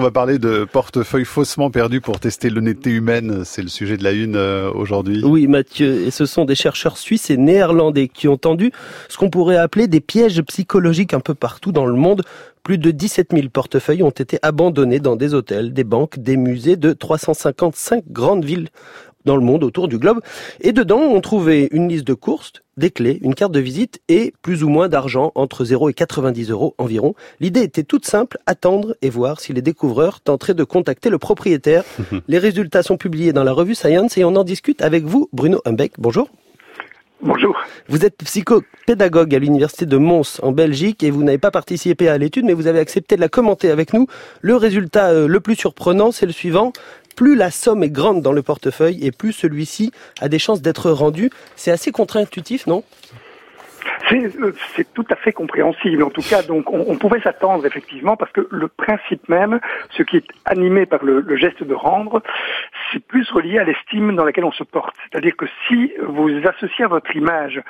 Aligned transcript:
On 0.00 0.02
va 0.02 0.10
parler 0.10 0.38
de 0.38 0.64
portefeuille 0.64 1.26
faussement 1.26 1.70
perdu 1.70 2.00
pour 2.00 2.20
tester 2.20 2.48
l'honnêteté 2.48 2.88
humaine. 2.88 3.42
C'est 3.44 3.60
le 3.60 3.68
sujet 3.68 3.98
de 3.98 4.02
la 4.02 4.12
une 4.12 4.34
euh, 4.34 4.70
aujourd'hui. 4.72 5.22
Oui, 5.22 5.46
Mathieu. 5.46 6.06
Et 6.06 6.10
ce 6.10 6.24
sont 6.24 6.46
des 6.46 6.54
chercheurs 6.54 6.96
suisses 6.96 7.28
et 7.28 7.36
néerlandais 7.36 8.08
qui 8.08 8.26
ont 8.26 8.38
tendu 8.38 8.72
ce 9.10 9.18
qu'on 9.18 9.28
pourrait 9.28 9.58
appeler 9.58 9.88
des 9.88 10.00
pièges 10.00 10.40
psychologiques 10.40 11.12
un 11.12 11.20
peu 11.20 11.34
partout 11.34 11.70
dans 11.70 11.84
le 11.84 11.96
monde. 11.96 12.22
Plus 12.62 12.78
de 12.78 12.90
17 12.90 13.32
000 13.34 13.48
portefeuilles 13.50 14.02
ont 14.02 14.08
été 14.08 14.38
abandonnés 14.40 15.00
dans 15.00 15.16
des 15.16 15.34
hôtels, 15.34 15.74
des 15.74 15.84
banques, 15.84 16.18
des 16.18 16.38
musées 16.38 16.76
de 16.76 16.94
355 16.94 18.04
grandes 18.10 18.46
villes 18.46 18.68
dans 19.24 19.36
le 19.36 19.42
monde, 19.42 19.64
autour 19.64 19.88
du 19.88 19.98
globe. 19.98 20.20
Et 20.60 20.72
dedans, 20.72 21.00
on 21.00 21.20
trouvait 21.20 21.68
une 21.72 21.88
liste 21.88 22.06
de 22.06 22.14
courses, 22.14 22.52
des 22.76 22.90
clés, 22.90 23.18
une 23.22 23.34
carte 23.34 23.52
de 23.52 23.60
visite 23.60 24.00
et 24.08 24.32
plus 24.42 24.64
ou 24.64 24.68
moins 24.68 24.88
d'argent, 24.88 25.32
entre 25.34 25.64
0 25.64 25.90
et 25.90 25.94
90 25.94 26.50
euros 26.50 26.74
environ. 26.78 27.14
L'idée 27.38 27.62
était 27.62 27.82
toute 27.82 28.06
simple, 28.06 28.38
attendre 28.46 28.96
et 29.02 29.10
voir 29.10 29.40
si 29.40 29.52
les 29.52 29.62
découvreurs 29.62 30.20
tenteraient 30.20 30.54
de 30.54 30.64
contacter 30.64 31.10
le 31.10 31.18
propriétaire. 31.18 31.84
les 32.28 32.38
résultats 32.38 32.82
sont 32.82 32.96
publiés 32.96 33.32
dans 33.32 33.44
la 33.44 33.52
revue 33.52 33.74
Science 33.74 34.16
et 34.18 34.24
on 34.24 34.34
en 34.36 34.44
discute 34.44 34.82
avec 34.82 35.04
vous, 35.04 35.28
Bruno 35.32 35.60
Humbeck. 35.64 35.92
Bonjour. 35.98 36.28
Bonjour. 37.22 37.54
Vous 37.88 38.06
êtes 38.06 38.16
psychopédagogue 38.24 39.34
à 39.34 39.38
l'université 39.38 39.84
de 39.84 39.98
Mons 39.98 40.40
en 40.42 40.52
Belgique 40.52 41.02
et 41.02 41.10
vous 41.10 41.22
n'avez 41.22 41.36
pas 41.36 41.50
participé 41.50 42.08
à 42.08 42.16
l'étude 42.16 42.46
mais 42.46 42.54
vous 42.54 42.66
avez 42.66 42.78
accepté 42.78 43.16
de 43.16 43.20
la 43.20 43.28
commenter 43.28 43.70
avec 43.70 43.92
nous. 43.92 44.06
Le 44.40 44.56
résultat 44.56 45.10
euh, 45.10 45.28
le 45.28 45.40
plus 45.40 45.54
surprenant, 45.54 46.12
c'est 46.12 46.24
le 46.24 46.32
suivant 46.32 46.72
plus 47.20 47.36
la 47.36 47.50
somme 47.50 47.82
est 47.82 47.90
grande 47.90 48.22
dans 48.22 48.32
le 48.32 48.40
portefeuille 48.40 49.04
et 49.04 49.12
plus 49.12 49.34
celui-ci 49.34 49.92
a 50.22 50.30
des 50.30 50.38
chances 50.38 50.62
d'être 50.62 50.90
rendu. 50.90 51.28
C'est 51.54 51.70
assez 51.70 51.92
contre-intuitif, 51.92 52.66
non? 52.66 52.82
C'est 54.74 54.92
tout 54.92 55.04
à 55.10 55.16
fait 55.16 55.32
compréhensible. 55.32 56.02
En 56.02 56.10
tout 56.10 56.22
cas, 56.22 56.42
donc, 56.42 56.72
on, 56.72 56.96
pouvait 56.96 57.20
s'attendre 57.20 57.64
effectivement 57.66 58.16
parce 58.16 58.32
que 58.32 58.46
le 58.50 58.68
principe 58.68 59.28
même, 59.28 59.60
ce 59.90 60.02
qui 60.02 60.16
est 60.16 60.26
animé 60.44 60.86
par 60.86 61.04
le, 61.04 61.36
geste 61.36 61.62
de 61.62 61.74
rendre, 61.74 62.22
c'est 62.92 63.04
plus 63.04 63.30
relié 63.30 63.58
à 63.58 63.64
l'estime 63.64 64.16
dans 64.16 64.24
laquelle 64.24 64.44
on 64.44 64.52
se 64.52 64.64
porte. 64.64 64.94
C'est-à-dire 65.10 65.36
que 65.36 65.46
si 65.66 65.92
vous 66.06 66.30
associez 66.46 66.84
à 66.84 66.88
votre 66.88 67.14
image 67.14 67.62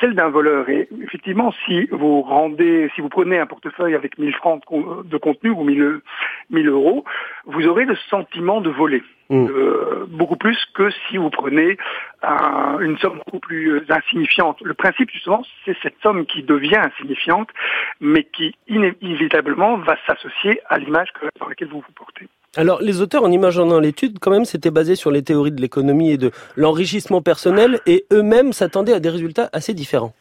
celle 0.00 0.14
d'un 0.14 0.28
voleur, 0.28 0.68
et 0.68 0.88
effectivement, 1.02 1.52
si 1.66 1.86
vous 1.90 2.22
rendez, 2.22 2.90
si 2.94 3.00
vous 3.00 3.08
prenez 3.08 3.38
un 3.38 3.46
portefeuille 3.46 3.94
avec 3.94 4.18
1000 4.18 4.34
francs 4.34 4.62
de 5.04 5.16
contenu 5.16 5.50
ou 5.50 5.64
1000, 5.64 6.00
1000 6.50 6.68
euros, 6.68 7.04
vous 7.46 7.66
aurez 7.66 7.84
le 7.84 7.96
sentiment 8.08 8.60
de 8.60 8.70
voler. 8.70 9.02
Mm. 9.30 9.46
Euh, 9.46 10.06
beaucoup 10.08 10.36
plus 10.36 10.56
que 10.74 10.90
si 10.90 11.18
vous 11.18 11.28
prenez 11.28 11.76
une 12.80 12.96
somme 12.98 13.18
beaucoup 13.18 13.40
plus 13.40 13.72
euh, 13.72 13.84
insignifiante. 13.90 14.58
Le 14.62 14.74
principe 14.74 15.10
justement, 15.10 15.42
c'est 15.64 15.76
cette 15.82 15.96
somme 16.02 16.24
qui 16.26 16.42
devient 16.42 16.76
insignifiante, 16.76 17.48
mais 18.00 18.24
qui 18.24 18.54
inévitablement 18.68 19.76
va 19.78 19.96
s'associer 20.06 20.60
à 20.68 20.78
l'image 20.78 21.08
dans 21.38 21.48
laquelle 21.48 21.68
vous 21.68 21.80
vous 21.80 21.92
portez. 21.94 22.26
Alors, 22.56 22.80
les 22.80 23.02
auteurs, 23.02 23.24
en 23.24 23.30
imaginant 23.30 23.78
l'étude, 23.78 24.18
quand 24.18 24.30
même, 24.30 24.46
s'étaient 24.46 24.70
basés 24.70 24.96
sur 24.96 25.10
les 25.10 25.22
théories 25.22 25.52
de 25.52 25.60
l'économie 25.60 26.12
et 26.12 26.16
de 26.16 26.30
l'enrichissement 26.56 27.20
personnel, 27.20 27.80
et 27.86 28.06
eux-mêmes 28.10 28.52
s'attendaient 28.52 28.94
à 28.94 29.00
des 29.00 29.10
résultats 29.10 29.50
assez 29.52 29.74
différents. 29.74 30.14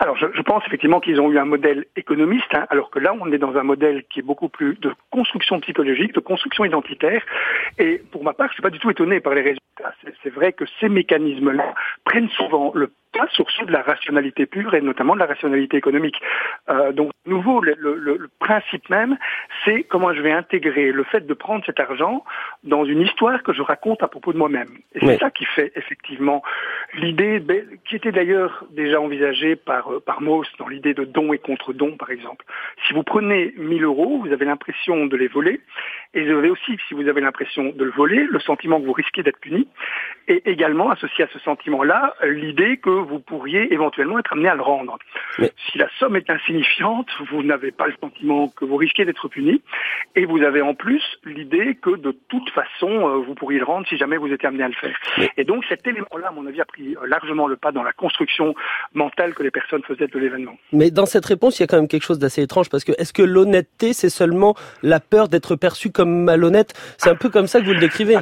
Alors, 0.00 0.16
je, 0.16 0.42
pense 0.42 0.62
effectivement 0.66 1.00
qu'ils 1.00 1.20
ont 1.20 1.30
eu 1.30 1.38
un 1.38 1.44
modèle 1.44 1.86
économiste, 1.96 2.54
hein, 2.54 2.66
alors 2.70 2.90
que 2.90 3.00
là, 3.00 3.14
on 3.20 3.32
est 3.32 3.38
dans 3.38 3.56
un 3.56 3.64
modèle 3.64 4.04
qui 4.04 4.20
est 4.20 4.22
beaucoup 4.22 4.48
plus 4.48 4.76
de 4.80 4.92
construction 5.10 5.58
psychologique, 5.60 6.14
de 6.14 6.20
construction 6.20 6.64
identitaire. 6.64 7.22
Et 7.78 8.00
pour 8.12 8.22
ma 8.22 8.32
part, 8.32 8.48
je 8.48 8.54
suis 8.54 8.62
pas 8.62 8.70
du 8.70 8.78
tout 8.78 8.90
étonné 8.90 9.18
par 9.18 9.34
les 9.34 9.42
résultats. 9.42 9.67
C'est 10.22 10.30
vrai 10.30 10.52
que 10.52 10.64
ces 10.80 10.88
mécanismes-là 10.88 11.74
prennent 12.04 12.28
souvent 12.30 12.72
le 12.74 12.90
pas 13.12 13.26
sur 13.30 13.50
ceux 13.50 13.66
de 13.66 13.72
la 13.72 13.82
rationalité 13.82 14.46
pure 14.46 14.74
et 14.74 14.80
notamment 14.80 15.14
de 15.14 15.20
la 15.20 15.26
rationalité 15.26 15.76
économique. 15.76 16.20
Euh, 16.68 16.92
donc, 16.92 17.10
nouveau, 17.26 17.60
le, 17.60 17.74
le, 17.78 17.94
le 17.96 18.30
principe 18.38 18.88
même, 18.90 19.16
c'est 19.64 19.82
comment 19.84 20.12
je 20.12 20.20
vais 20.20 20.32
intégrer 20.32 20.92
le 20.92 21.04
fait 21.04 21.26
de 21.26 21.34
prendre 21.34 21.64
cet 21.64 21.80
argent 21.80 22.24
dans 22.64 22.84
une 22.84 23.00
histoire 23.00 23.42
que 23.42 23.52
je 23.52 23.62
raconte 23.62 24.02
à 24.02 24.08
propos 24.08 24.32
de 24.32 24.38
moi-même. 24.38 24.68
Et 24.94 25.00
c'est 25.00 25.18
ça 25.18 25.30
qui 25.30 25.44
fait 25.44 25.72
effectivement 25.76 26.42
l'idée, 26.94 27.38
ben, 27.38 27.64
qui 27.88 27.96
était 27.96 28.12
d'ailleurs 28.12 28.64
déjà 28.70 29.00
envisagée 29.00 29.56
par, 29.56 29.92
euh, 29.92 30.00
par 30.00 30.20
Mauss 30.20 30.48
dans 30.58 30.68
l'idée 30.68 30.94
de 30.94 31.04
don 31.04 31.32
et 31.32 31.38
contre-don, 31.38 31.96
par 31.96 32.10
exemple. 32.10 32.44
Si 32.86 32.94
vous 32.94 33.02
prenez 33.02 33.54
1000 33.56 33.84
euros, 33.84 34.22
vous 34.24 34.32
avez 34.32 34.44
l'impression 34.44 35.06
de 35.06 35.16
les 35.16 35.28
voler, 35.28 35.60
et 36.14 36.24
vous 36.24 36.38
avez 36.38 36.50
aussi, 36.50 36.78
si 36.88 36.94
vous 36.94 37.06
avez 37.06 37.20
l'impression 37.20 37.72
de 37.74 37.84
le 37.84 37.90
voler, 37.90 38.26
le 38.30 38.40
sentiment 38.40 38.80
que 38.80 38.86
vous 38.86 38.92
risquez 38.92 39.22
d'être 39.22 39.38
puni, 39.38 39.68
et 40.26 40.42
également 40.50 40.90
associé 40.90 41.24
à 41.24 41.28
ce 41.32 41.38
sentiment-là, 41.40 42.14
l'idée 42.24 42.78
que 42.78 42.90
vous 42.90 43.18
pourriez 43.18 43.72
éventuellement 43.72 44.18
être 44.18 44.32
amené 44.32 44.48
à 44.48 44.54
le 44.54 44.62
rendre. 44.62 44.98
Si 45.38 45.78
la 45.78 45.88
somme 45.98 46.16
est 46.16 46.28
insignifiante, 46.30 47.08
vous 47.30 47.42
n'avez 47.42 47.72
pas 47.72 47.86
le 47.86 47.94
sentiment 48.00 48.48
que 48.48 48.64
vous 48.64 48.76
risquez 48.76 49.04
d'être 49.04 49.28
puni, 49.28 49.62
et 50.16 50.24
vous 50.24 50.42
avez 50.42 50.62
en 50.62 50.74
plus 50.74 51.02
l'idée 51.24 51.76
que 51.80 51.96
de 51.96 52.16
toute 52.28 52.50
façon, 52.50 52.88
euh, 52.88 53.16
vous 53.18 53.34
pourriez 53.34 53.58
le 53.58 53.64
rendre 53.64 53.86
si 53.86 53.96
jamais 53.96 54.16
vous 54.16 54.32
étiez 54.32 54.48
amené 54.48 54.64
à 54.64 54.68
le 54.68 54.74
faire. 54.74 54.96
Et 55.36 55.44
donc 55.44 55.64
cet 55.68 55.86
élément-là, 55.86 56.28
à 56.28 56.30
mon 56.30 56.46
avis, 56.46 56.60
a 56.60 56.64
pris 56.64 56.96
euh, 56.96 57.06
largement 57.06 57.46
le 57.46 57.56
pas 57.56 57.72
dans 57.72 57.82
la 57.82 57.92
construction 57.92 58.54
mentale 58.94 59.34
que 59.34 59.42
les 59.42 59.50
personnes 59.50 59.82
faisaient 59.82 60.06
de 60.06 60.18
l'événement. 60.18 60.56
Mais 60.72 60.90
dans 60.90 61.06
cette 61.06 61.26
réponse, 61.26 61.58
il 61.58 61.62
y 61.62 61.64
a 61.64 61.66
quand 61.66 61.76
même 61.76 61.88
quelque 61.88 62.04
chose 62.04 62.18
d'assez 62.18 62.42
étrange, 62.42 62.70
parce 62.70 62.84
que 62.84 62.92
est-ce 62.98 63.12
que 63.12 63.22
l'honnêteté, 63.22 63.92
c'est 63.92 64.10
seulement 64.10 64.54
la 64.82 65.00
peur 65.00 65.28
d'être 65.28 65.56
perçu 65.56 65.90
malhonnête 66.04 66.74
C'est 66.98 67.10
un 67.10 67.16
peu 67.16 67.28
comme 67.28 67.46
ça 67.46 67.60
que 67.60 67.66
vous 67.66 67.74
le 67.74 67.80
décrivez. 67.80 68.16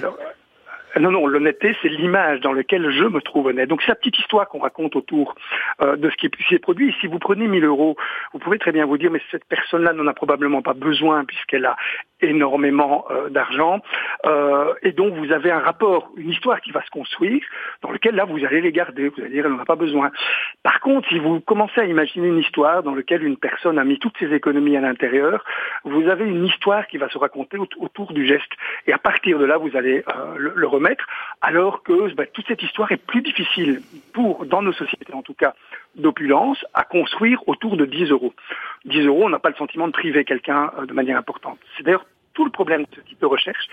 Non, 0.99 1.11
non, 1.11 1.27
l'honnêteté, 1.27 1.77
c'est 1.83 1.89
l'image 1.89 2.41
dans 2.41 2.55
laquelle 2.55 2.91
je 2.91 3.05
me 3.05 3.21
trouve 3.21 3.47
honnête. 3.47 3.69
Donc 3.69 3.83
c'est 3.83 3.89
la 3.89 3.97
petite 3.97 4.19
histoire 4.19 4.49
qu'on 4.49 4.61
raconte 4.61 4.97
autour 4.97 5.35
euh, 5.83 5.97
de 5.97 6.09
ce 6.09 6.17
qui 6.17 6.55
est 6.55 6.59
produit. 6.59 6.95
Si 7.01 7.07
vous 7.07 7.19
prenez 7.19 7.47
1000 7.47 7.65
euros, 7.65 7.97
vous 8.33 8.39
pouvez 8.39 8.59
très 8.59 8.73
bien 8.73 8.87
vous 8.87 8.97
dire, 8.97 9.11
mais 9.11 9.21
cette 9.31 9.45
personne-là 9.45 9.93
n'en 9.93 10.07
a 10.07 10.15
probablement 10.15 10.63
pas 10.63 10.73
besoin 10.73 11.27
puisqu'elle 11.27 11.67
a 11.67 11.77
énormément 12.21 13.05
euh, 13.11 13.29
d'argent. 13.29 13.81
Euh, 14.25 14.73
et 14.83 14.93
donc 14.93 15.15
vous 15.15 15.33
avez 15.33 15.51
un 15.51 15.59
rapport, 15.59 16.11
une 16.17 16.31
histoire 16.31 16.61
qui 16.61 16.71
va 16.71 16.83
se 16.83 16.91
construire, 16.91 17.43
dans 17.83 17.91
lequel 17.91 18.15
là 18.15 18.25
vous 18.25 18.45
allez 18.45 18.61
les 18.61 18.73
garder, 18.73 19.09
vous 19.09 19.21
allez 19.21 19.31
dire, 19.31 19.47
elle 19.47 19.53
n'en 19.53 19.61
a 19.61 19.65
pas 19.65 19.77
besoin. 19.77 20.11
Par 20.63 20.81
contre, 20.81 21.09
si 21.09 21.19
vous 21.19 21.41
commencez 21.41 21.81
à 21.81 21.85
imaginer 21.85 22.29
une 22.29 22.39
histoire 22.39 22.83
dans 22.83 22.95
laquelle 22.95 23.25
une 23.25 23.37
personne 23.37 23.79
a 23.79 23.85
mis 23.85 23.99
toutes 23.99 24.17
ses 24.19 24.33
économies 24.33 24.77
à 24.77 24.81
l'intérieur, 24.81 25.45
vous 25.85 26.09
avez 26.09 26.25
une 26.25 26.45
histoire 26.45 26.87
qui 26.87 26.99
va 26.99 27.09
se 27.09 27.19
raconter 27.19 27.59
autour 27.59 28.13
du 28.13 28.27
geste. 28.27 28.53
Et 28.87 28.93
à 28.93 28.99
partir 28.99 29.39
de 29.39 29.45
là, 29.45 29.59
vous 29.59 29.77
allez 29.77 30.05
le, 30.37 30.53
le 30.55 30.67
remettre 30.67 31.07
alors 31.41 31.83
que 31.83 32.13
bah, 32.15 32.25
toute 32.27 32.47
cette 32.47 32.63
histoire 32.63 32.91
est 32.93 33.05
plus 33.05 33.23
difficile 33.23 33.83
pour, 34.13 34.47
dans 34.47 34.63
nos 34.63 34.73
sociétés 34.73 35.13
en 35.13 35.23
tout 35.23 35.35
cas, 35.35 35.55
d'opulence, 35.97 36.65
à 36.75 36.85
construire 36.85 37.43
autour 37.49 37.77
de 37.77 37.85
10 37.85 38.11
euros. 38.11 38.35
10 38.85 39.07
euros, 39.07 39.25
on 39.25 39.29
n'a 39.29 39.39
pas 39.39 39.51
le 39.51 39.57
sentiment 39.57 39.87
de 39.87 39.93
priver 39.93 40.25
quelqu'un 40.25 40.71
euh, 40.79 40.87
de 40.87 40.93
manière 40.93 41.19
importante. 41.19 41.59
C'est 41.77 41.83
d'ailleurs 41.83 42.07
tout 42.35 42.45
le 42.45 42.51
problème 42.51 42.83
de 42.83 42.89
ce 42.95 43.01
type 43.01 43.21
de 43.21 43.27
recherche. 43.27 43.67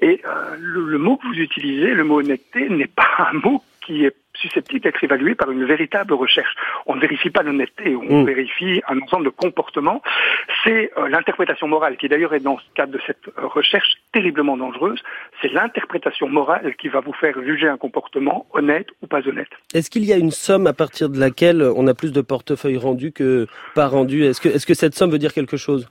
Et 0.00 0.22
euh, 0.24 0.56
le, 0.58 0.98
mot 0.98 1.16
que 1.16 1.26
vous 1.26 1.34
utilisez, 1.34 1.92
le 1.92 2.04
mot 2.04 2.20
honnêteté, 2.20 2.68
n'est 2.68 2.86
pas 2.86 3.08
un 3.18 3.32
mot 3.34 3.62
qui 3.86 4.04
est 4.04 4.14
susceptible 4.34 4.80
d'être 4.80 5.02
évalué 5.02 5.34
par 5.34 5.50
une 5.50 5.64
véritable 5.64 6.12
recherche. 6.12 6.54
On 6.86 6.96
ne 6.96 7.00
vérifie 7.00 7.30
pas 7.30 7.42
l'honnêteté, 7.42 7.96
on 7.96 8.22
mm. 8.22 8.26
vérifie 8.26 8.82
un 8.88 9.00
ensemble 9.00 9.24
de 9.24 9.30
comportements. 9.30 10.02
C'est 10.64 10.92
euh, 10.98 11.08
l'interprétation 11.08 11.68
morale 11.68 11.96
qui 11.96 12.08
d'ailleurs 12.08 12.34
est 12.34 12.40
dans 12.40 12.58
ce 12.58 12.64
cadre 12.74 12.92
de 12.92 13.00
cette 13.06 13.28
euh, 13.28 13.46
recherche 13.46 13.94
terriblement 14.12 14.56
dangereuse. 14.56 15.02
C'est 15.40 15.52
l'interprétation 15.52 16.28
morale 16.28 16.74
qui 16.76 16.88
va 16.88 17.00
vous 17.00 17.14
faire 17.14 17.34
juger 17.42 17.68
un 17.68 17.78
comportement 17.78 18.46
honnête 18.52 18.88
ou 19.02 19.06
pas 19.06 19.26
honnête. 19.26 19.48
Est-ce 19.72 19.90
qu'il 19.90 20.04
y 20.04 20.12
a 20.12 20.16
une 20.16 20.32
somme 20.32 20.66
à 20.66 20.72
partir 20.72 21.08
de 21.08 21.18
laquelle 21.18 21.62
on 21.62 21.86
a 21.86 21.94
plus 21.94 22.12
de 22.12 22.20
portefeuilles 22.20 22.76
rendus 22.76 23.12
que 23.12 23.46
pas 23.74 23.86
rendus? 23.86 24.24
Est-ce 24.24 24.40
que, 24.40 24.48
est-ce 24.48 24.66
que 24.66 24.74
cette 24.74 24.94
somme 24.94 25.10
veut 25.10 25.18
dire 25.18 25.32
quelque 25.32 25.56
chose? 25.56 25.88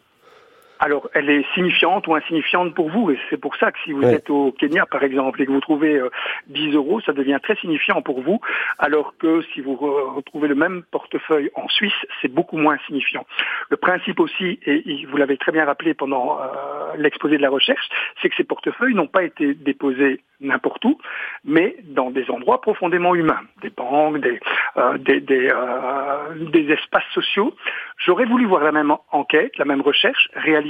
Alors, 0.80 1.10
elle 1.14 1.30
est 1.30 1.46
signifiante 1.54 2.08
ou 2.08 2.16
insignifiante 2.16 2.74
pour 2.74 2.90
vous, 2.90 3.12
et 3.12 3.18
c'est 3.30 3.38
pour 3.38 3.56
ça 3.56 3.72
que 3.72 3.80
si 3.86 3.94
vous 3.94 4.04
êtes 4.04 4.30
au 4.30 4.52
Kenya, 4.52 4.86
par 4.86 5.04
exemple, 5.04 5.42
et 5.42 5.46
que 5.46 5.52
vous 5.52 5.62
trouvez 5.62 6.02
10 6.48 6.68
euh, 6.70 6.76
euros, 6.76 7.00
ça 7.02 7.14
devient 7.14 7.40
très 7.42 7.56
signifiant 7.56 8.02
pour 8.02 8.22
vous, 8.22 8.42
alors 8.78 9.16
que 9.18 9.42
si 9.54 9.62
vous 9.62 9.76
retrouvez 9.76 10.48
le 10.48 10.56
même 10.56 10.84
portefeuille 10.92 11.50
en 11.56 11.68
Suisse, 11.70 11.94
c'est 12.22 12.28
beaucoup 12.28 12.58
moins 12.58 12.78
signifiant. 12.88 13.26
Le 13.70 13.78
principe 13.78 14.20
aussi, 14.20 14.60
et 14.66 15.06
vous 15.10 15.18
l'avez 15.18 15.38
très 15.38 15.52
bien 15.52 15.66
rappelé 15.66 15.94
pendant 15.94 16.40
euh, 16.40 16.98
l'exposé 16.98 17.38
de 17.38 17.42
la 17.42 17.50
recherche, 17.50 17.88
c'est 18.22 18.30
que 18.30 18.36
ces 18.36 18.44
portefeuilles 18.44 18.96
n'ont 18.96 19.08
pas 19.08 19.24
été 19.24 19.54
déposés 19.54 20.22
n'importe 20.42 20.84
où, 20.84 20.98
mais 21.46 21.78
dans 21.86 22.12
des 22.12 22.30
endroits 22.30 22.60
profondément 22.60 23.16
humains, 23.16 23.40
des 23.62 23.70
banques, 23.70 24.20
des, 24.20 24.40
euh, 24.76 24.98
des, 24.98 25.22
des, 25.22 25.50
des 26.52 26.74
espaces 26.74 27.08
sociaux. 27.14 27.56
J'aurais 27.98 28.26
voulu 28.26 28.46
voir 28.46 28.62
la 28.64 28.74
même 28.74 28.94
enquête, 29.12 29.58
la 29.58 29.64
même 29.64 29.82
recherche 29.82 30.28
réalisée 30.36 30.66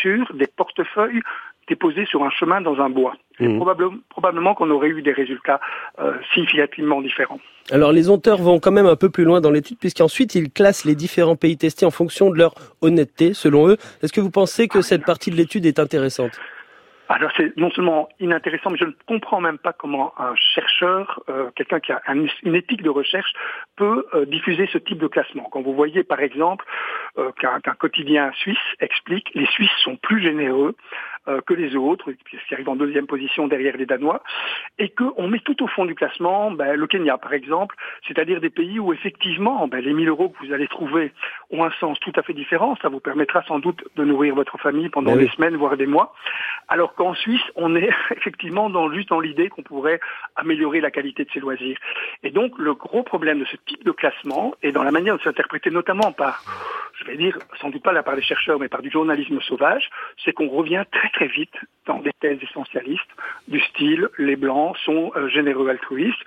sur 0.00 0.32
des 0.34 0.46
portefeuilles 0.46 1.22
déposés 1.68 2.06
sur 2.06 2.24
un 2.24 2.30
chemin 2.30 2.60
dans 2.60 2.78
un 2.80 2.88
bois. 2.88 3.14
Mmh. 3.40 3.58
Probablement, 4.10 4.54
qu'on 4.54 4.70
aurait 4.70 4.88
eu 4.88 5.02
des 5.02 5.12
résultats 5.12 5.60
euh, 6.00 6.14
significativement 6.32 7.00
différents. 7.00 7.38
Alors 7.70 7.92
les 7.92 8.08
auteurs 8.08 8.38
vont 8.38 8.58
quand 8.58 8.72
même 8.72 8.86
un 8.86 8.96
peu 8.96 9.10
plus 9.10 9.24
loin 9.24 9.40
dans 9.40 9.50
l'étude 9.50 9.78
puisqu'ensuite 9.78 10.34
ils 10.34 10.50
classent 10.50 10.86
les 10.86 10.94
différents 10.94 11.36
pays 11.36 11.56
testés 11.56 11.84
en 11.84 11.90
fonction 11.90 12.30
de 12.30 12.38
leur 12.38 12.54
honnêteté 12.80 13.34
selon 13.34 13.68
eux. 13.68 13.76
Est-ce 14.02 14.12
que 14.12 14.22
vous 14.22 14.30
pensez 14.30 14.66
que 14.66 14.80
cette 14.80 15.04
partie 15.04 15.30
de 15.30 15.36
l'étude 15.36 15.66
est 15.66 15.78
intéressante? 15.78 16.32
Alors 17.08 17.30
c'est 17.36 17.56
non 17.56 17.70
seulement 17.70 18.08
inintéressant, 18.20 18.70
mais 18.70 18.78
je 18.78 18.84
ne 18.84 18.92
comprends 19.06 19.40
même 19.40 19.58
pas 19.58 19.72
comment 19.72 20.12
un 20.18 20.34
chercheur, 20.36 21.22
euh, 21.28 21.50
quelqu'un 21.56 21.80
qui 21.80 21.92
a 21.92 22.02
une 22.42 22.54
éthique 22.54 22.82
de 22.82 22.90
recherche, 22.90 23.32
peut 23.76 24.06
euh, 24.14 24.26
diffuser 24.26 24.68
ce 24.72 24.78
type 24.78 24.98
de 24.98 25.06
classement. 25.06 25.48
Quand 25.50 25.62
vous 25.62 25.74
voyez 25.74 26.04
par 26.04 26.20
exemple 26.20 26.66
euh, 27.18 27.32
qu'un 27.32 27.60
quotidien 27.78 28.30
suisse 28.34 28.58
explique, 28.80 29.30
les 29.34 29.46
Suisses 29.46 29.70
sont 29.82 29.96
plus 29.96 30.22
généreux 30.22 30.76
que 31.46 31.54
les 31.54 31.76
autres, 31.76 32.12
qui 32.12 32.54
arrivent 32.54 32.68
en 32.68 32.76
deuxième 32.76 33.06
position 33.06 33.48
derrière 33.48 33.76
les 33.76 33.86
Danois, 33.86 34.22
et 34.78 34.88
qu'on 34.90 35.28
met 35.28 35.40
tout 35.40 35.62
au 35.62 35.66
fond 35.66 35.84
du 35.84 35.94
classement 35.94 36.50
ben, 36.50 36.74
le 36.74 36.86
Kenya, 36.86 37.18
par 37.18 37.32
exemple, 37.32 37.76
c'est-à-dire 38.06 38.40
des 38.40 38.50
pays 38.50 38.78
où 38.78 38.92
effectivement 38.92 39.66
ben, 39.68 39.80
les 39.80 39.92
1000 39.92 40.08
euros 40.08 40.28
que 40.28 40.46
vous 40.46 40.52
allez 40.52 40.68
trouver 40.68 41.12
ont 41.50 41.64
un 41.64 41.70
sens 41.80 41.98
tout 42.00 42.12
à 42.16 42.22
fait 42.22 42.34
différent. 42.34 42.76
Ça 42.82 42.88
vous 42.88 43.00
permettra 43.00 43.42
sans 43.44 43.58
doute 43.58 43.84
de 43.96 44.04
nourrir 44.04 44.34
votre 44.34 44.58
famille 44.58 44.88
pendant 44.88 45.16
des 45.16 45.28
semaines, 45.28 45.56
voire 45.56 45.76
des 45.76 45.86
mois. 45.86 46.14
Alors 46.68 46.94
qu'en 46.94 47.14
Suisse, 47.14 47.42
on 47.56 47.74
est 47.76 47.90
effectivement 48.16 48.70
dans, 48.70 48.92
juste 48.92 49.08
dans 49.08 49.20
l'idée 49.20 49.48
qu'on 49.48 49.62
pourrait 49.62 50.00
améliorer 50.36 50.80
la 50.80 50.90
qualité 50.90 51.24
de 51.24 51.30
ses 51.30 51.40
loisirs. 51.40 51.78
Et 52.22 52.30
donc, 52.30 52.58
le 52.58 52.74
gros 52.74 53.02
problème 53.02 53.40
de 53.40 53.44
ce 53.46 53.56
type 53.66 53.84
de 53.84 53.92
classement, 53.92 54.54
et 54.62 54.72
dans 54.72 54.82
la 54.82 54.90
manière 54.90 55.16
de 55.16 55.22
s'interpréter 55.22 55.70
notamment 55.70 56.12
par 56.12 56.42
je 56.98 57.04
vais 57.04 57.16
dire, 57.16 57.38
sans 57.60 57.70
doute 57.70 57.82
pas 57.82 57.92
la 57.92 58.02
part 58.02 58.16
des 58.16 58.22
chercheurs, 58.22 58.58
mais 58.58 58.68
par 58.68 58.82
du 58.82 58.90
journalisme 58.90 59.40
sauvage, 59.42 59.88
c'est 60.24 60.32
qu'on 60.32 60.48
revient 60.48 60.84
très 60.90 61.08
très 61.18 61.26
vite 61.26 61.54
dans 61.86 61.98
des 61.98 62.12
thèses 62.20 62.38
essentialistes 62.42 63.10
du 63.48 63.60
style 63.60 64.08
les 64.18 64.36
blancs 64.36 64.76
sont 64.84 65.10
euh, 65.16 65.28
généreux 65.28 65.68
altruistes 65.68 66.20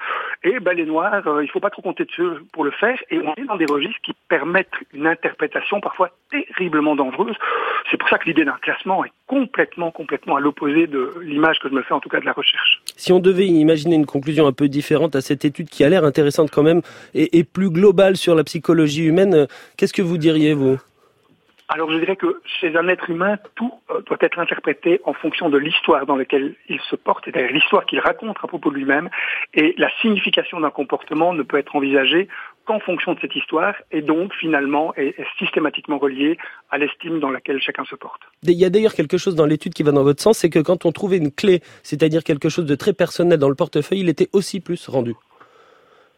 et 0.43 0.59
ben, 0.59 0.75
les 0.75 0.85
noirs, 0.85 1.25
euh, 1.27 1.43
il 1.43 1.45
ne 1.45 1.51
faut 1.51 1.61
pas 1.61 1.69
trop 1.69 1.81
compter 1.81 2.03
dessus 2.03 2.27
pour 2.51 2.65
le 2.65 2.71
faire 2.71 2.97
et 3.09 3.19
on 3.19 3.33
est 3.35 3.45
dans 3.45 3.55
des 3.55 3.65
registres 3.65 4.01
qui 4.03 4.13
permettent 4.27 4.73
une 4.93 5.07
interprétation 5.07 5.79
parfois 5.79 6.09
terriblement 6.29 6.95
dangereuse. 6.95 7.35
C'est 7.89 7.97
pour 7.97 8.09
ça 8.09 8.17
que 8.17 8.25
l'idée 8.25 8.43
d'un 8.43 8.57
classement 8.61 9.05
est 9.05 9.11
complètement, 9.27 9.91
complètement 9.91 10.35
à 10.35 10.39
l'opposé 10.41 10.88
de 10.88 11.13
l'image 11.21 11.59
que 11.59 11.69
je 11.69 11.73
me 11.73 11.83
fais 11.83 11.93
en 11.93 12.01
tout 12.01 12.09
cas 12.09 12.19
de 12.19 12.25
la 12.25 12.33
recherche. 12.33 12.81
Si 12.97 13.13
on 13.13 13.19
devait 13.19 13.47
imaginer 13.47 13.95
une 13.95 14.05
conclusion 14.05 14.47
un 14.47 14.53
peu 14.53 14.67
différente 14.67 15.15
à 15.15 15.21
cette 15.21 15.45
étude 15.45 15.69
qui 15.69 15.85
a 15.85 15.89
l'air 15.89 16.03
intéressante 16.03 16.49
quand 16.51 16.63
même 16.63 16.81
et, 17.13 17.43
plus 17.43 17.69
globale 17.69 18.17
sur 18.17 18.35
la 18.35 18.43
psychologie 18.43 19.05
humaine, 19.05 19.33
euh, 19.35 19.45
qu'est-ce 19.77 19.93
que 19.93 20.01
vous 20.01 20.17
diriez 20.17 20.53
vous? 20.53 20.77
Alors 21.73 21.89
je 21.89 21.97
dirais 22.00 22.18
que 22.18 22.41
chez 22.59 22.75
un 22.75 22.89
être 22.89 23.09
humain, 23.09 23.38
tout 23.56 23.71
euh, 23.89 24.01
doit 24.01 24.18
être 24.19 24.39
interprété 24.39 25.00
en 25.06 25.13
fonction 25.13 25.50
de 25.50 25.57
l'histoire 25.57 26.06
dans 26.06 26.18
laquelle 26.18 26.53
il 26.68 26.81
se 26.81 26.97
porte, 26.97 27.23
c'est-à-dire 27.23 27.53
l'histoire 27.53 27.85
qu'il 27.85 28.00
raconte 28.00 28.35
à 28.44 28.47
propos 28.47 28.69
de 28.71 28.75
lui-même, 28.75 29.09
et 29.53 29.73
la 29.77 29.89
signification 30.01 30.59
d'un 30.59 30.69
comportement 30.69 31.33
ne 31.33 31.44
peut 31.44 31.57
être 31.57 31.73
envisagée 31.73 32.27
qu'en 32.65 32.81
fonction 32.81 33.13
de 33.13 33.19
cette 33.21 33.38
histoire, 33.38 33.73
et 33.89 34.01
donc 34.01 34.33
finalement 34.35 34.94
est, 34.95 35.15
systématiquement 35.39 35.97
reliée 35.97 36.38
à 36.71 36.77
l'estime 36.77 37.21
dans 37.21 37.31
laquelle 37.31 37.62
chacun 37.62 37.85
se 37.85 37.95
porte. 37.95 38.21
Il 38.44 38.51
y 38.51 38.65
a 38.65 38.69
d'ailleurs 38.69 38.94
quelque 38.94 39.17
chose 39.17 39.35
dans 39.35 39.45
l'étude 39.45 39.74
qui 39.74 39.83
va 39.83 39.94
dans 39.94 40.03
votre 40.03 40.21
sens, 40.21 40.39
c'est 40.39 40.50
que 40.50 40.59
quand 40.59 40.85
on 40.85 40.91
trouvait 40.91 41.17
une 41.17 41.31
clé, 41.31 41.62
c'est-à-dire 41.83 42.25
quelque 42.25 42.50
chose 42.50 42.65
de 42.65 42.75
très 42.75 42.91
personnel 42.91 43.39
dans 43.39 43.50
le 43.50 43.56
portefeuille, 43.56 44.01
il 44.01 44.09
était 44.09 44.27
aussi 44.33 44.59
plus 44.59 44.89
rendu. 44.89 45.15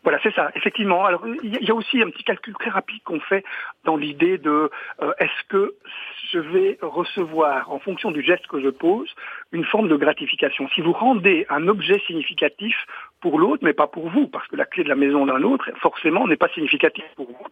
Voilà, 0.03 0.19
c'est 0.21 0.33
ça, 0.33 0.51
effectivement. 0.55 1.05
Alors, 1.05 1.25
il 1.43 1.63
y 1.63 1.71
a 1.71 1.73
aussi 1.73 2.01
un 2.01 2.09
petit 2.09 2.23
calcul 2.23 2.53
très 2.55 2.69
rapide 2.69 3.01
qu'on 3.03 3.21
fait 3.21 3.43
dans 3.85 3.95
l'idée 3.95 4.37
de 4.37 4.69
euh, 5.01 5.13
est-ce 5.17 5.47
que 5.47 5.75
je 6.31 6.39
vais 6.39 6.77
recevoir, 6.81 7.71
en 7.71 7.79
fonction 7.79 8.11
du 8.11 8.21
geste 8.21 8.47
que 8.47 8.61
je 8.61 8.69
pose, 8.69 9.09
une 9.53 9.63
forme 9.63 9.87
de 9.87 9.95
gratification. 9.95 10.67
Si 10.75 10.81
vous 10.81 10.91
rendez 10.91 11.45
un 11.49 11.67
objet 11.67 11.99
significatif 12.05 12.75
pour 13.23 13.39
l'autre, 13.39 13.63
mais 13.63 13.71
pas 13.71 13.87
pour 13.87 14.09
vous, 14.09 14.27
parce 14.27 14.45
que 14.49 14.57
la 14.57 14.65
clé 14.65 14.83
de 14.83 14.89
la 14.89 14.95
maison 14.95 15.25
d'un 15.25 15.41
autre, 15.43 15.71
forcément, 15.79 16.27
n'est 16.27 16.35
pas 16.35 16.49
significative 16.49 17.05
pour 17.15 17.27
vous, 17.27 17.47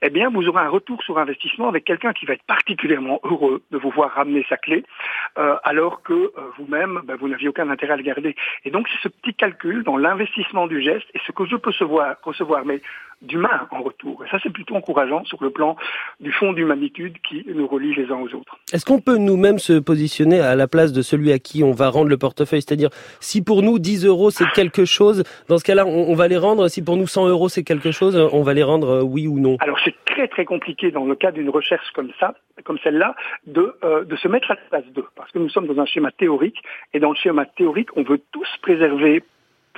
eh 0.00 0.10
bien, 0.10 0.30
vous 0.30 0.46
aurez 0.46 0.62
un 0.62 0.68
retour 0.68 1.02
sur 1.02 1.18
investissement 1.18 1.68
avec 1.68 1.84
quelqu'un 1.84 2.12
qui 2.12 2.24
va 2.24 2.34
être 2.34 2.44
particulièrement 2.44 3.18
heureux 3.24 3.60
de 3.72 3.78
vous 3.78 3.90
voir 3.90 4.12
ramener 4.12 4.46
sa 4.48 4.56
clé, 4.56 4.84
euh, 5.36 5.56
alors 5.64 6.02
que 6.04 6.12
euh, 6.12 6.30
vous-même, 6.56 7.00
ben, 7.02 7.16
vous 7.16 7.26
n'aviez 7.26 7.48
aucun 7.48 7.68
intérêt 7.68 7.94
à 7.94 7.96
le 7.96 8.04
garder. 8.04 8.36
Et 8.64 8.70
donc, 8.70 8.86
c'est 8.88 9.08
ce 9.08 9.08
petit 9.08 9.34
calcul 9.34 9.82
dans 9.82 9.96
l'investissement 9.96 10.68
du 10.68 10.80
geste 10.80 11.08
et 11.14 11.20
ce 11.26 11.32
que 11.32 11.44
je 11.46 11.56
peux 11.56 11.72
recevoir, 12.22 12.64
mais 12.64 12.80
d'humain 13.22 13.66
en 13.70 13.82
retour. 13.82 14.24
Et 14.24 14.28
ça, 14.30 14.38
c'est 14.42 14.52
plutôt 14.52 14.74
encourageant 14.76 15.24
sur 15.24 15.42
le 15.42 15.50
plan 15.50 15.76
du 16.20 16.32
fond 16.32 16.52
d'humanitude 16.52 17.16
qui 17.28 17.44
nous 17.46 17.66
relie 17.66 17.94
les 17.94 18.10
uns 18.10 18.18
aux 18.18 18.34
autres. 18.34 18.58
Est-ce 18.72 18.84
qu'on 18.84 19.00
peut 19.00 19.16
nous-mêmes 19.16 19.58
se 19.58 19.78
positionner 19.78 20.40
à 20.40 20.54
la 20.54 20.68
place 20.68 20.92
de 20.92 21.02
celui 21.02 21.32
à 21.32 21.38
qui 21.38 21.64
on 21.64 21.72
va 21.72 21.88
rendre 21.88 22.08
le 22.08 22.18
portefeuille? 22.18 22.62
C'est-à-dire, 22.62 22.90
si 23.20 23.42
pour 23.42 23.62
nous 23.62 23.78
10 23.78 24.06
euros 24.06 24.30
c'est 24.30 24.48
quelque 24.54 24.84
chose, 24.84 25.24
dans 25.48 25.58
ce 25.58 25.64
cas-là, 25.64 25.86
on, 25.86 26.14
va 26.14 26.28
les 26.28 26.36
rendre. 26.36 26.68
Si 26.68 26.82
pour 26.82 26.96
nous 26.96 27.06
100 27.06 27.28
euros 27.28 27.48
c'est 27.48 27.64
quelque 27.64 27.90
chose, 27.90 28.16
on 28.32 28.42
va 28.42 28.54
les 28.54 28.62
rendre 28.62 28.88
euh, 28.88 29.02
oui 29.02 29.26
ou 29.26 29.38
non? 29.38 29.56
Alors 29.60 29.78
c'est 29.84 29.94
très 30.04 30.28
très 30.28 30.44
compliqué 30.44 30.90
dans 30.90 31.04
le 31.04 31.14
cas 31.14 31.32
d'une 31.32 31.48
recherche 31.48 31.90
comme 31.94 32.10
ça, 32.20 32.34
comme 32.64 32.78
celle-là, 32.82 33.14
de, 33.46 33.76
euh, 33.84 34.04
de 34.04 34.16
se 34.16 34.28
mettre 34.28 34.50
à 34.50 34.54
la 34.54 34.60
place 34.80 34.92
d'eux. 34.92 35.06
Parce 35.16 35.30
que 35.32 35.38
nous 35.38 35.48
sommes 35.48 35.66
dans 35.66 35.80
un 35.80 35.86
schéma 35.86 36.10
théorique, 36.12 36.62
et 36.92 37.00
dans 37.00 37.10
le 37.10 37.16
schéma 37.16 37.46
théorique, 37.46 37.96
on 37.96 38.02
veut 38.02 38.20
tous 38.32 38.48
préserver 38.62 39.22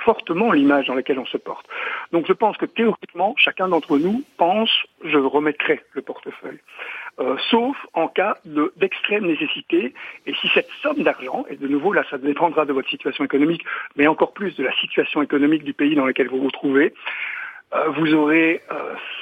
fortement 0.02 0.52
l'image 0.52 0.86
dans 0.86 0.94
laquelle 0.94 1.18
on 1.18 1.26
se 1.26 1.36
porte. 1.36 1.66
Donc 2.12 2.26
je 2.26 2.32
pense 2.32 2.56
que 2.56 2.66
théoriquement, 2.66 3.34
chacun 3.36 3.68
d'entre 3.68 3.98
nous 3.98 4.22
pense 4.36 4.70
je 5.04 5.18
remettrai 5.18 5.80
le 5.92 6.02
portefeuille. 6.02 6.60
Euh, 7.18 7.36
sauf 7.50 7.76
en 7.92 8.08
cas 8.08 8.38
d'extrême 8.76 9.26
nécessité. 9.26 9.94
Et 10.26 10.34
si 10.34 10.48
cette 10.54 10.70
somme 10.82 11.02
d'argent, 11.02 11.44
et 11.50 11.56
de 11.56 11.68
nouveau 11.68 11.92
là 11.92 12.04
ça 12.10 12.18
dépendra 12.18 12.64
de 12.64 12.72
votre 12.72 12.88
situation 12.88 13.24
économique, 13.24 13.64
mais 13.96 14.06
encore 14.06 14.32
plus 14.32 14.56
de 14.56 14.64
la 14.64 14.72
situation 14.76 15.20
économique 15.22 15.64
du 15.64 15.74
pays 15.74 15.94
dans 15.94 16.06
lequel 16.06 16.28
vous 16.28 16.40
vous 16.40 16.50
trouvez, 16.50 16.94
vous 17.96 18.14
aurez 18.14 18.60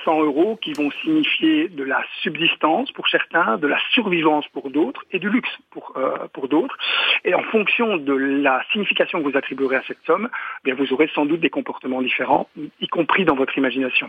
100 0.05 0.21
euh, 0.21 0.25
euros 0.25 0.59
qui 0.63 0.73
vont 0.73 0.91
signifier 1.03 1.69
de 1.69 1.85
la 1.85 2.03
subsistance 2.23 2.91
pour 2.93 3.07
certains, 3.09 3.59
de 3.59 3.67
la 3.67 3.79
survivance 3.93 4.47
pour 4.53 4.71
d'autres 4.71 5.05
et 5.13 5.19
du 5.19 5.29
luxe 5.29 5.51
pour, 5.71 5.93
euh, 5.97 6.27
pour 6.33 6.49
d'autres. 6.49 6.77
Et 7.25 7.35
en 7.35 7.43
fonction 7.43 7.99
de 7.99 8.15
la 8.15 8.63
signification 8.73 9.23
que 9.23 9.31
vous 9.31 9.37
attribuerez 9.37 9.77
à 9.77 9.83
cette 9.87 9.99
somme, 10.07 10.29
eh 10.33 10.65
bien 10.65 10.75
vous 10.75 10.93
aurez 10.95 11.11
sans 11.15 11.27
doute 11.27 11.41
des 11.41 11.51
comportements 11.51 12.01
différents, 12.01 12.49
y 12.81 12.89
compris 12.89 13.25
dans 13.25 13.37
votre 13.37 13.57
imagination. 13.59 14.09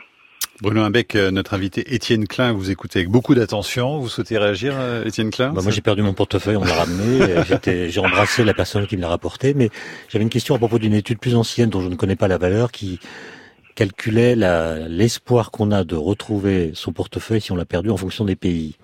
Bruno 0.62 0.81
Imbeck, 0.81 1.15
notre 1.15 1.53
invité 1.53 1.94
Étienne 1.94 2.27
Klein, 2.27 2.51
vous 2.51 2.69
écoutez 2.69 3.00
avec 3.00 3.09
beaucoup 3.09 3.33
d'attention. 3.33 4.00
Vous 4.00 4.09
souhaitez 4.09 4.38
réagir, 4.38 4.74
Étienne 5.06 5.31
Klein? 5.31 5.53
Bah 5.53 5.62
Moi, 5.63 5.71
j'ai 5.71 5.80
perdu 5.80 6.01
mon 6.01 6.13
portefeuille, 6.13 6.57
on 6.57 6.65
l'a 6.65 6.74
ramené. 6.74 7.44
j'ai 7.89 8.00
embrassé 8.01 8.44
la 8.44 8.53
personne 8.53 8.85
qui 8.85 8.97
me 8.97 9.01
l'a 9.01 9.07
rapporté, 9.07 9.53
mais 9.53 9.69
j'avais 10.09 10.24
une 10.24 10.30
question 10.30 10.56
à 10.56 10.57
propos 10.57 10.77
d'une 10.77 10.94
étude 10.94 11.19
plus 11.19 11.35
ancienne 11.35 11.69
dont 11.69 11.80
je 11.80 11.88
ne 11.88 11.95
connais 11.95 12.18
pas 12.18 12.27
la 12.27 12.38
valeur, 12.38 12.74
qui 12.74 13.00
calculait 13.79 14.35
l'espoir 14.89 15.51
qu'on 15.51 15.71
a 15.71 15.85
de 15.85 15.95
retrouver 15.95 16.71
son 16.73 16.91
portefeuille 16.91 17.39
si 17.39 17.53
on 17.53 17.55
l'a 17.55 17.63
perdu 17.63 17.89
en 17.89 17.95
fonction 17.95 18.25
des 18.25 18.35
pays. 18.35 18.75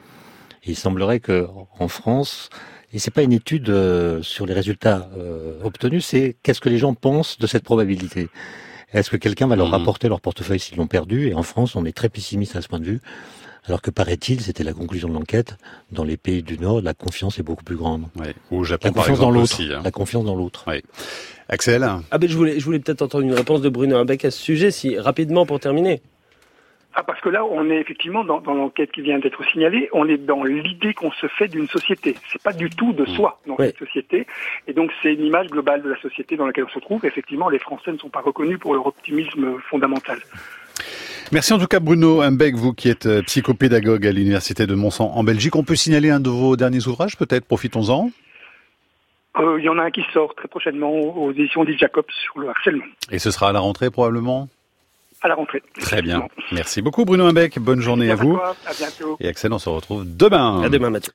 il 0.66 0.78
semblerait 0.78 1.20
que 1.20 1.48
en 1.80 1.90
France, 1.90 2.50
et 2.94 3.00
c'est 3.00 3.12
pas 3.12 3.24
une 3.24 3.34
étude 3.34 3.68
euh, 3.68 4.22
sur 4.22 4.46
les 4.46 4.54
résultats 4.54 5.10
euh, 5.18 5.60
obtenus, 5.66 6.06
c'est 6.06 6.38
qu'est-ce 6.44 6.62
que 6.62 6.70
les 6.70 6.78
gens 6.78 6.94
pensent 6.94 7.38
de 7.40 7.46
cette 7.46 7.66
probabilité. 7.66 8.30
Est-ce 8.94 9.10
que 9.10 9.18
quelqu'un 9.18 9.48
va 9.48 9.58
leur 9.58 9.68
mmh. 9.68 9.72
rapporter 9.72 10.08
leur 10.08 10.22
portefeuille 10.22 10.62
s'ils 10.62 10.78
l'ont 10.78 10.88
perdu? 10.88 11.28
Et 11.28 11.34
en 11.34 11.44
France, 11.44 11.76
on 11.76 11.84
est 11.84 11.92
très 11.92 12.08
pessimiste 12.08 12.56
à 12.56 12.62
ce 12.62 12.70
point 12.70 12.80
de 12.80 12.86
vue. 12.86 13.02
Alors 13.68 13.82
que 13.82 13.90
paraît-il, 13.90 14.42
c'était 14.42 14.64
la 14.64 14.74
conclusion 14.74 15.08
de 15.08 15.14
l'enquête, 15.14 15.58
dans 15.92 16.04
les 16.04 16.18
pays 16.18 16.44
du 16.44 16.60
Nord, 16.60 16.82
la 16.82 16.94
confiance 16.94 17.40
est 17.40 17.44
beaucoup 17.44 17.64
plus 17.64 17.76
grande. 17.76 18.04
Ouais. 18.16 18.36
Au 18.52 18.64
Japon, 18.64 18.90
la 18.90 18.94
confiance 18.94 19.20
dans 19.20 19.32
l'autre. 19.32 19.60
Hein. 19.62 19.82
La 19.84 19.92
confiance 19.92 20.24
dans 20.24 20.36
l'autre. 20.36 20.66
Ouais. 20.68 20.84
Axel? 21.50 21.84
Ah 22.12 22.18
ben 22.18 22.30
je 22.30 22.36
voulais, 22.36 22.60
je 22.60 22.66
voulais 22.66 22.80
peut-être 22.80 23.02
entendre 23.02 23.24
une 23.24 23.34
réponse 23.34 23.62
de 23.62 23.70
Bruno 23.70 23.98
Imbeck 23.98 24.26
à 24.26 24.32
ce 24.32 24.40
sujet, 24.40 24.72
si 24.72 25.00
rapidement 25.00 25.46
pour 25.46 25.60
terminer. 25.60 26.02
Ah, 26.98 27.04
parce 27.04 27.20
que 27.20 27.28
là, 27.28 27.44
on 27.44 27.70
est 27.70 27.82
effectivement 27.82 28.24
dans, 28.24 28.40
dans 28.40 28.54
l'enquête 28.54 28.92
qui 28.92 29.02
vient 29.02 29.20
d'être 29.20 29.44
signalée, 29.52 29.90
on 29.92 30.08
est 30.08 30.18
dans 30.18 30.44
l'idée 30.46 30.94
qu'on 30.94 31.12
se 31.12 31.28
fait 31.28 31.50
d'une 31.50 31.68
société. 31.68 32.16
C'est 32.32 32.42
pas 32.42 32.54
du 32.54 32.70
tout 32.70 32.94
de 32.94 33.04
mmh. 33.04 33.16
soi 33.16 33.42
dans 33.48 33.58
cette 33.58 33.78
société, 33.78 34.26
et 34.68 34.74
donc 34.74 34.92
c'est 35.02 35.14
une 35.14 35.26
image 35.26 35.48
globale 35.48 35.82
de 35.82 35.90
la 35.90 36.00
société 36.00 36.38
dans 36.38 36.46
laquelle 36.46 36.64
on 36.64 36.74
se 36.74 36.80
trouve. 36.80 37.04
Effectivement, 37.04 37.50
les 37.50 37.60
Français 37.60 37.92
ne 37.92 37.98
sont 37.98 38.10
pas 38.10 38.22
reconnus 38.22 38.60
pour 38.60 38.74
leur 38.74 38.88
optimisme 38.88 39.58
fondamental. 39.70 40.20
Merci 41.32 41.54
en 41.54 41.60
tout 41.60 41.66
cas 41.66 41.80
Bruno 41.80 42.22
Humbeck, 42.22 42.56
vous 42.56 42.74
qui 42.74 42.88
êtes 42.90 43.08
euh, 43.08 43.22
psychopédagogue 43.24 44.06
à 44.06 44.12
l'Université 44.12 44.68
de 44.68 44.76
Montsant 44.76 45.12
en 45.16 45.24
Belgique. 45.24 45.56
On 45.56 45.64
peut 45.64 45.76
signaler 45.76 46.12
un 46.12 46.20
de 46.20 46.30
vos 46.30 46.56
derniers 46.56 46.88
ouvrages 46.88 47.18
peut-être, 47.18 47.46
profitons-en 47.46 48.12
euh, 49.40 49.60
Il 49.60 49.66
y 49.66 49.70
en 49.70 49.80
a 49.80 49.84
un 49.84 49.92
qui 49.92 50.04
sort 50.14 50.36
très 50.36 50.48
prochainement 50.48 50.92
aux 50.92 51.32
éditions 51.32 51.66
dit 51.66 51.78
Jacobs 51.78 52.06
sur 52.10 52.40
le 52.40 52.50
harcèlement. 52.50 52.86
Et 53.12 53.20
ce 53.20 53.32
sera 53.32 53.50
à 53.50 53.52
la 53.52 53.60
rentrée 53.60 53.90
probablement? 53.90 54.48
À 55.22 55.28
la 55.28 55.36
rentrée. 55.36 55.64
Très 55.80 56.04
bien. 56.04 56.28
Merci 56.52 56.84
beaucoup 56.84 57.06
Bruno 57.06 57.26
Humbeck. 57.26 57.58
Bonne 57.58 57.82
journée 57.82 58.12
à 58.12 58.16
vous. 58.16 58.38
À 58.38 58.74
bientôt. 58.78 59.18
Et 59.20 59.28
Axel, 59.28 59.52
on 59.52 59.60
se 59.60 59.70
retrouve 59.70 60.06
demain. 60.06 60.62
À 60.62 60.70
demain 60.70 60.92
Mathieu. 60.92 61.14